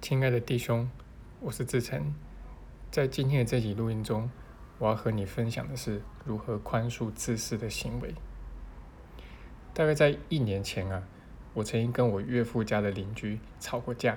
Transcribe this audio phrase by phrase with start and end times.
[0.00, 0.88] 亲爱的弟兄，
[1.40, 2.14] 我是志成。
[2.90, 4.30] 在今天的这集录音中，
[4.78, 8.14] 我要和你分享的是如何宽恕自私的行为。
[9.74, 11.02] 大概在一年前啊，
[11.52, 14.16] 我曾经跟我岳父家的邻居吵过架。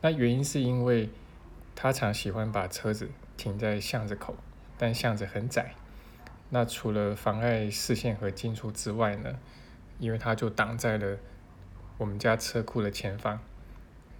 [0.00, 1.10] 那原因是因为
[1.74, 4.36] 他常喜欢把车子停在巷子口，
[4.78, 5.74] 但巷子很窄。
[6.48, 9.38] 那除了妨碍视线和进出之外呢，
[9.98, 11.18] 因为他就挡在了
[11.98, 13.40] 我们家车库的前方。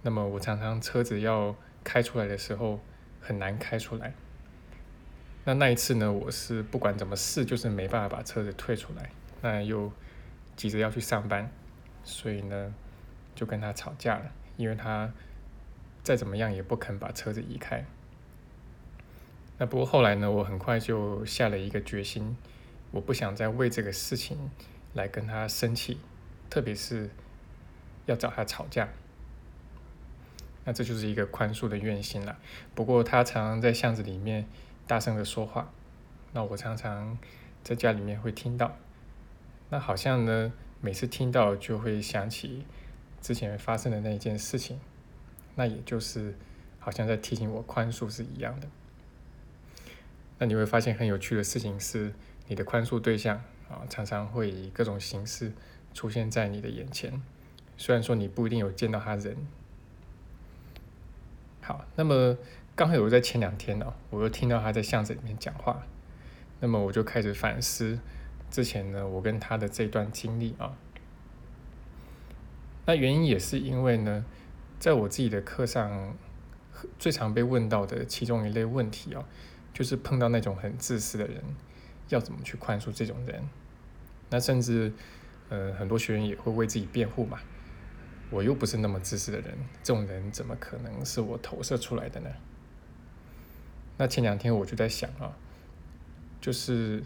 [0.03, 2.79] 那么我常常车子要开出来的时候
[3.19, 4.13] 很难开出来。
[5.43, 9.09] 那那一次呢，我是不管怎么试，就是没办法把车子退出来。
[9.41, 9.91] 那又
[10.55, 11.51] 急着要去上班，
[12.03, 12.73] 所以呢
[13.33, 15.11] 就跟他吵架了，因为他
[16.03, 17.83] 再怎么样也不肯把车子移开。
[19.57, 22.35] 那不过后来呢，我很快就下了一个决心，
[22.91, 24.37] 我不想再为这个事情
[24.93, 25.99] 来跟他生气，
[26.49, 27.09] 特别是
[28.05, 28.89] 要找他吵架。
[30.63, 32.37] 那这就是一个宽恕的愿心了。
[32.75, 34.45] 不过他常常在巷子里面
[34.87, 35.71] 大声的说话，
[36.33, 37.17] 那我常常
[37.63, 38.77] 在家里面会听到。
[39.69, 42.65] 那好像呢，每次听到就会想起
[43.21, 44.79] 之前发生的那一件事情，
[45.55, 46.35] 那也就是
[46.79, 48.67] 好像在提醒我宽恕是一样的。
[50.37, 52.13] 那你会发现很有趣的事情是，
[52.47, 53.37] 你的宽恕对象
[53.69, 55.53] 啊，常常会以各种形式
[55.93, 57.21] 出现在你的眼前，
[57.77, 59.37] 虽然说你不一定有见到他人。
[61.71, 62.37] 好，那么
[62.75, 65.83] 刚好有在前两天呢，我又听到他在巷子里面讲话，
[66.59, 67.97] 那么我就开始反思
[68.49, 70.75] 之前呢我跟他的这段经历啊。
[72.85, 74.25] 那原因也是因为呢，
[74.79, 76.13] 在我自己的课上，
[76.99, 79.23] 最常被问到的其中一类问题啊，
[79.73, 81.41] 就是碰到那种很自私的人，
[82.09, 83.41] 要怎么去宽恕这种人？
[84.29, 84.91] 那甚至
[85.47, 87.39] 呃很多学员也会为自己辩护嘛。
[88.31, 92.29] 我又不是那么自私的人，这种人怎么可能是我投射出来的呢？
[93.97, 95.35] 那前两天我就在想啊，
[96.39, 97.03] 就是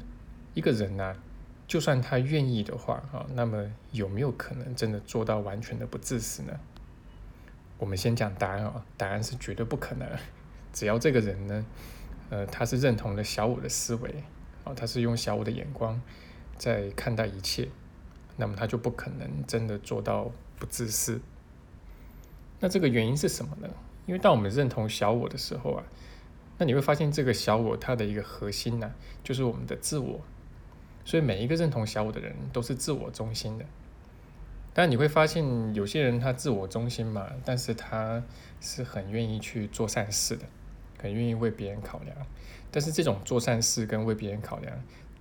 [0.53, 1.15] 一个人呐，
[1.67, 6.53] 就算他愿意的话啊，那么有没有可能真的做到完全的不自私呢？
[7.79, 10.07] 我们先讲答案啊，答案是绝对不可能。
[10.71, 11.65] 只要这个人呢，
[12.29, 14.23] 呃，他是认同了小我的思维
[14.63, 15.99] 啊，他是用小我的眼光
[16.55, 17.67] 在看待一切，
[18.37, 20.31] 那么他就不可能真的做到。
[20.57, 21.19] 不自私，
[22.59, 23.67] 那这个原因是什么呢？
[24.05, 25.83] 因为当我们认同小我的时候啊，
[26.57, 30.21] 那你会发现这个小我它的一个核心呢，就是我们的自我。
[31.03, 33.65] 所以每一个认同小我的人都是自我中心的。
[34.73, 38.23] 但你会发现有些人他自我中心嘛，但是他
[38.61, 40.45] 是很愿意去做善事的，
[41.01, 42.15] 很愿意为别人考量。
[42.71, 44.79] 但是这种做善事跟为别人考量，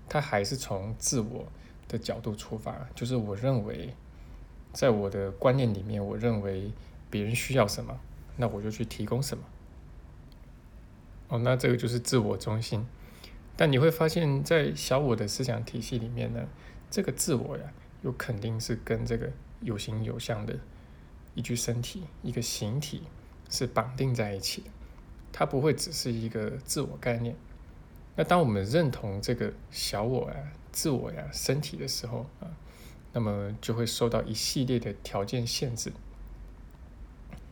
[0.08, 1.46] 他还是从自我
[1.88, 3.94] 的角度出发，就是我认为。
[4.74, 6.72] 在我的观念里面，我认为
[7.08, 8.00] 别人需要什么，
[8.36, 9.44] 那我就去提供什么。
[11.28, 12.84] 哦，那这个就是自我中心。
[13.56, 16.48] 但你会发现在小我的思想体系里面呢，
[16.90, 19.30] 这个自我呀，又肯定是跟这个
[19.60, 20.58] 有形有相的
[21.34, 23.04] 一具身体、一个形体
[23.48, 24.70] 是绑定在一起的。
[25.32, 27.36] 它不会只是一个自我概念。
[28.16, 32.50] 那当我们认同这个小我呀、自我呀、身体的时候啊。
[33.16, 35.92] 那么就会受到一系列的条件限制，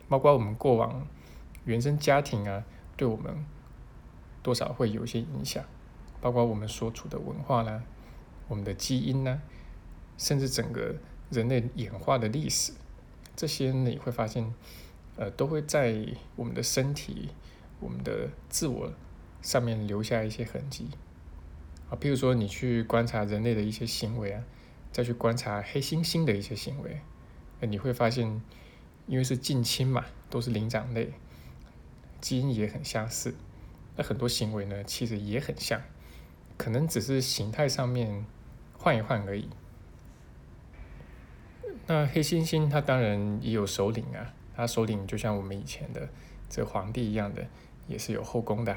[0.09, 1.07] 包括我们过往
[1.65, 2.65] 原生家庭啊，
[2.97, 3.47] 对我们
[4.43, 5.65] 多少会有一些影响，
[6.21, 7.85] 包括我们所处的文化啦，
[8.49, 9.41] 我们的基因呢，
[10.19, 10.97] 甚至整个
[11.31, 12.73] 人类演化的历史，
[13.37, 14.53] 这些你会发现，
[15.15, 17.29] 呃，都会在我们的身体、
[17.79, 18.93] 我们的自我
[19.41, 20.89] 上面留下一些痕迹
[21.89, 21.95] 啊。
[22.01, 24.43] 譬如说，你去观察人类的一些行为啊。
[24.93, 27.01] 再去观察黑猩猩的一些行为，
[27.67, 28.43] 你会发现，
[29.07, 31.13] 因为是近亲嘛，都是灵长类，
[32.21, 33.35] 基因也很相似，
[33.97, 35.81] 那很多行为呢，其实也很像，
[36.59, 38.27] 可能只是形态上面
[38.77, 39.49] 换一换而已。
[41.87, 46.09] 那黑猩猩它当然也有首领啊，它首领就像我们以前的
[46.49, 47.47] 这皇帝一样的，
[47.89, 48.77] 也是有后宫的，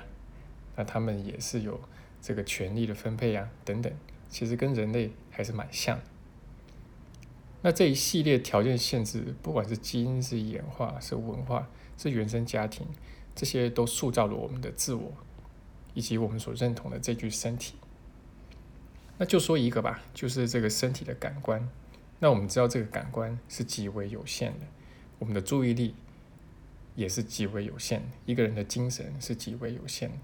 [0.75, 1.79] 那他们也是有
[2.21, 3.94] 这个权力的分配啊，等等。
[4.35, 5.97] 其实跟人类还是蛮像。
[7.61, 12.85] 那这一系列条件限制，不管是基因、是演化、是文化、是原生家庭，
[13.33, 15.13] 这些都塑造了我们的自我，
[15.93, 17.75] 以及我们所认同的这具身体。
[19.17, 21.69] 那就说一个吧，就是这个身体的感官。
[22.19, 24.65] 那我们知道这个感官是极为有限的，
[25.19, 25.95] 我们的注意力
[26.93, 30.17] 也是极为有限的，一个人的精神是极为有限的，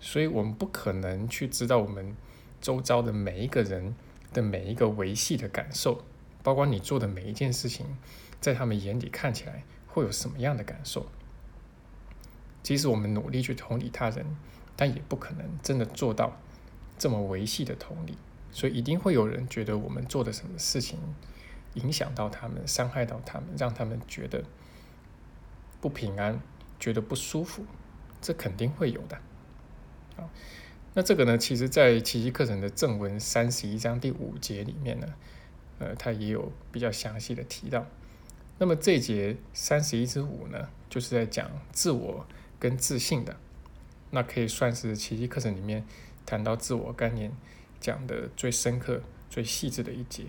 [0.00, 2.16] 所以我们不可能去知道我们。
[2.60, 3.94] 周遭的每一个人
[4.32, 6.04] 的每一个维系的感受，
[6.42, 7.86] 包括你做的每一件事情，
[8.40, 11.06] 在他们眼里看起来会有什么样的感受。
[12.62, 14.36] 即使我们努力去同理他人，
[14.76, 16.36] 但也不可能真的做到
[16.98, 18.16] 这么维系的同理。
[18.52, 20.98] 所以一定会有人觉得我们做的什么事情
[21.74, 24.44] 影响到他们，伤害到他们，让他们觉得
[25.80, 26.40] 不平安，
[26.78, 27.64] 觉得不舒服，
[28.20, 29.16] 这肯定会有的。
[30.16, 30.28] 啊，
[30.94, 35.06] 那这个呢，其实在奇迹课程的正文三十一章第五节里面呢，
[35.78, 37.86] 呃，它也有比较详细的提到。
[38.58, 42.26] 那么这节三十一之五呢，就是在讲自我
[42.58, 43.36] 跟自信的，
[44.10, 45.84] 那可以算是奇迹课程里面
[46.26, 47.32] 谈到自我概念。
[47.80, 49.00] 讲的最深刻、
[49.30, 50.24] 最细致的一节，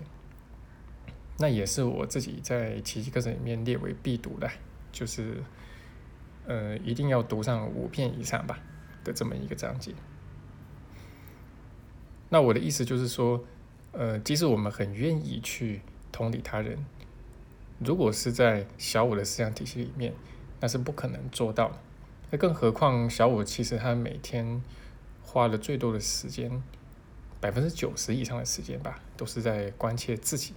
[1.36, 4.50] 那也是我自己在奇迹课程里面列为必读的，
[4.90, 5.42] 就是
[6.46, 8.58] 呃一定要读上五遍以上吧
[9.04, 9.92] 的这么一个章节。
[12.32, 13.44] 那我的意思就是说，
[13.92, 16.82] 呃，即使我们很愿意去同理他人，
[17.78, 20.14] 如果是在小我的思想体系里面，
[20.58, 21.78] 那是不可能做到。
[22.30, 24.62] 那更何况小我其实他每天
[25.22, 26.62] 花了最多的时间。
[27.38, 30.54] 百分之九十以上的时间吧，都是在关切自己，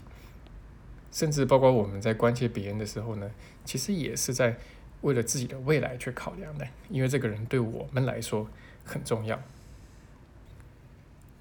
[1.11, 3.31] 甚至包括我们在关切别人的时候呢，
[3.65, 4.55] 其实也是在
[5.01, 8.47] 为了自己的未来去考量的，因为这个人对我们来说
[8.85, 9.41] 很重要。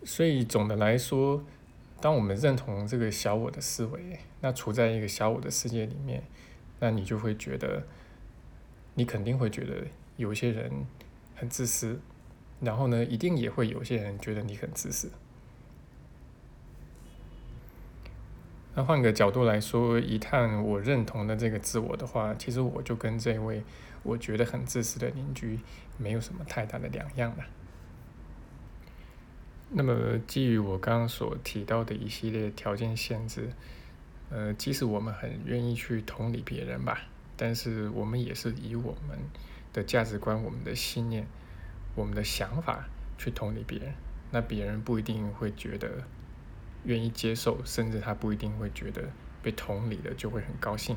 [0.05, 1.43] 所以总的来说，
[2.01, 6.23] 当我们认同这个小我的思维，那处在一个小我的世界里面，
[6.81, 7.85] 那你就会觉得，
[8.95, 9.87] 你肯定会觉得
[10.17, 10.71] 有些人
[11.35, 11.99] 很自私，
[12.61, 15.11] 然后呢，一定也会有些人觉得你很自私。
[18.75, 23.63] 那换个角度来说，一旦我认同的这个自我的话，其实我就跟这位
[24.03, 25.61] 我觉得很自私的邻居
[25.97, 27.45] 没有什么太大的两样了。
[29.77, 33.51] 那么基于我刚刚所提到的一系列条件限制，
[34.31, 37.03] 呃，即使我们很愿意去同理别人吧，
[37.37, 39.19] 但是我们也是以我们
[39.73, 41.27] 的价值观、我们的信念、
[41.95, 42.89] 我们的想法
[43.19, 43.93] 去同理别人，
[44.31, 46.05] 那别人不一定会觉得。
[46.87, 49.09] 愿意接受，甚至他不一定会觉得
[49.43, 50.95] 被同理的就会很高兴。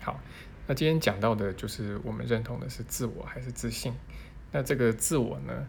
[0.00, 0.18] 好，
[0.66, 3.94] 那今天讲到的就是我们认同的是自我还是自信？
[4.50, 5.68] 那这个自我呢，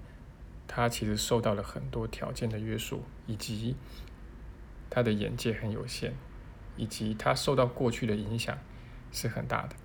[0.67, 3.75] 他其实受到了很多条件的约束，以及
[4.89, 6.13] 他的眼界很有限，
[6.77, 8.57] 以及他受到过去的影响
[9.11, 9.75] 是很大的，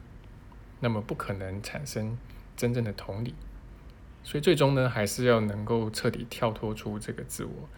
[0.81, 2.19] 那么不可能产生
[2.57, 3.35] 真正的同理。
[4.23, 7.69] 所以最终呢，还是要能够彻底跳脱出这个自我。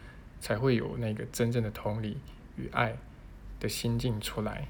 [0.42, 2.18] 才会有那个真正的同理
[2.56, 2.96] 与爱
[3.60, 4.66] 的心境出来。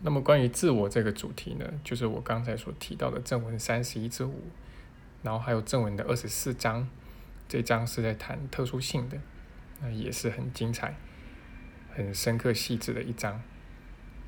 [0.00, 4.44] 那么关于自我这个主题呢，就是我刚才所提到的正文三十一至五，
[5.22, 6.88] 然后还有正文的二十四章，
[7.48, 9.18] 这章是在谈特殊性的，
[9.80, 10.96] 那也是很精彩、
[11.94, 13.42] 很深刻细致的一章。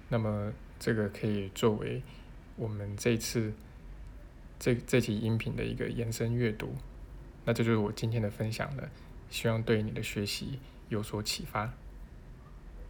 [0.09, 2.03] 那么这个可以作为
[2.57, 3.55] 我们这次
[4.59, 6.77] 这这期音频的一个延伸阅读。
[7.45, 8.89] 那这就是我今天的分享了。
[9.31, 10.61] 希望对你的学习
[10.91, 11.73] 有所启发。